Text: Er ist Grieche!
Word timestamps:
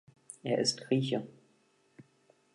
Er 0.41 0.57
ist 0.57 0.81
Grieche! 0.87 1.27